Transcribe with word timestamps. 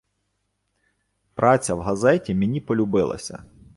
Праця 1.33 1.73
в 1.75 1.81
газеті 1.81 2.35
мені 2.35 2.61
полюбилася 2.61 3.43